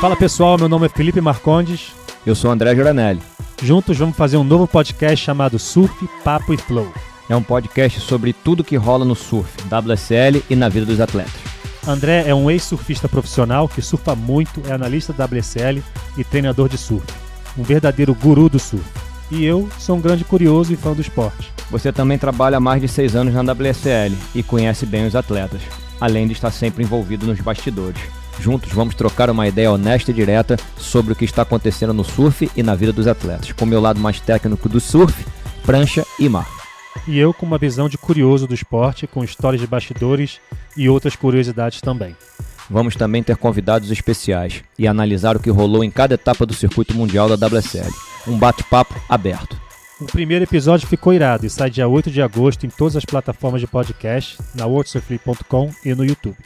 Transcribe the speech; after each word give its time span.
Fala 0.00 0.16
pessoal, 0.16 0.56
meu 0.56 0.66
nome 0.66 0.86
é 0.86 0.88
Felipe 0.88 1.20
Marcondes. 1.20 1.92
Eu 2.24 2.34
sou 2.34 2.50
André 2.50 2.74
Joranelli. 2.74 3.20
Juntos 3.62 3.98
vamos 3.98 4.16
fazer 4.16 4.38
um 4.38 4.42
novo 4.42 4.66
podcast 4.66 5.22
chamado 5.22 5.58
Surf, 5.58 6.08
Papo 6.24 6.54
e 6.54 6.56
Flow. 6.56 6.90
É 7.28 7.36
um 7.36 7.42
podcast 7.42 8.00
sobre 8.00 8.32
tudo 8.32 8.64
que 8.64 8.76
rola 8.76 9.04
no 9.04 9.14
surf, 9.14 9.50
WSL 9.64 10.42
e 10.48 10.56
na 10.56 10.70
vida 10.70 10.86
dos 10.86 11.02
atletas. 11.02 11.34
André 11.86 12.24
é 12.26 12.34
um 12.34 12.50
ex-surfista 12.50 13.10
profissional 13.10 13.68
que 13.68 13.82
surfa 13.82 14.16
muito, 14.16 14.62
é 14.66 14.72
analista 14.72 15.12
da 15.12 15.26
WSL 15.26 15.82
e 16.16 16.24
treinador 16.24 16.70
de 16.70 16.78
surf. 16.78 17.06
Um 17.58 17.62
verdadeiro 17.62 18.14
guru 18.14 18.48
do 18.48 18.58
surf. 18.58 18.88
E 19.30 19.44
eu 19.44 19.68
sou 19.78 19.98
um 19.98 20.00
grande 20.00 20.24
curioso 20.24 20.72
e 20.72 20.76
fã 20.76 20.94
do 20.94 21.02
esporte. 21.02 21.52
Você 21.70 21.92
também 21.92 22.16
trabalha 22.16 22.56
há 22.56 22.60
mais 22.60 22.80
de 22.80 22.88
seis 22.88 23.14
anos 23.14 23.34
na 23.34 23.42
WSL 23.52 24.16
e 24.34 24.42
conhece 24.42 24.86
bem 24.86 25.06
os 25.06 25.14
atletas, 25.14 25.60
além 26.00 26.26
de 26.26 26.32
estar 26.32 26.50
sempre 26.50 26.82
envolvido 26.82 27.26
nos 27.26 27.38
bastidores. 27.42 28.00
Juntos 28.40 28.72
vamos 28.72 28.94
trocar 28.94 29.28
uma 29.28 29.46
ideia 29.46 29.70
honesta 29.70 30.10
e 30.10 30.14
direta 30.14 30.56
sobre 30.78 31.12
o 31.12 31.16
que 31.16 31.26
está 31.26 31.42
acontecendo 31.42 31.92
no 31.92 32.02
surf 32.02 32.50
e 32.56 32.62
na 32.62 32.74
vida 32.74 32.92
dos 32.92 33.06
atletas, 33.06 33.52
com 33.52 33.66
o 33.66 33.68
meu 33.68 33.80
lado 33.80 34.00
mais 34.00 34.18
técnico 34.18 34.66
do 34.66 34.80
surf, 34.80 35.26
prancha 35.62 36.06
e 36.18 36.26
mar. 36.26 36.48
E 37.06 37.18
eu 37.18 37.34
com 37.34 37.44
uma 37.44 37.58
visão 37.58 37.88
de 37.88 37.98
curioso 37.98 38.46
do 38.46 38.54
esporte, 38.54 39.06
com 39.06 39.22
histórias 39.22 39.60
de 39.60 39.66
bastidores 39.66 40.40
e 40.76 40.88
outras 40.88 41.14
curiosidades 41.14 41.82
também. 41.82 42.16
Vamos 42.70 42.96
também 42.96 43.22
ter 43.22 43.36
convidados 43.36 43.90
especiais 43.90 44.62
e 44.78 44.86
analisar 44.86 45.36
o 45.36 45.40
que 45.40 45.50
rolou 45.50 45.84
em 45.84 45.90
cada 45.90 46.14
etapa 46.14 46.46
do 46.46 46.54
circuito 46.54 46.94
mundial 46.94 47.28
da 47.28 47.46
WSL. 47.46 47.92
Um 48.26 48.38
bate-papo 48.38 48.94
aberto. 49.08 49.60
O 50.00 50.06
primeiro 50.06 50.44
episódio 50.44 50.88
ficou 50.88 51.12
irado 51.12 51.44
e 51.44 51.50
sai 51.50 51.68
dia 51.68 51.86
8 51.86 52.10
de 52.10 52.22
agosto 52.22 52.64
em 52.64 52.70
todas 52.70 52.96
as 52.96 53.04
plataformas 53.04 53.60
de 53.60 53.66
podcast, 53.66 54.38
na 54.54 54.64
worldsurfly.com 54.64 55.70
e 55.84 55.94
no 55.94 56.06
YouTube. 56.06 56.36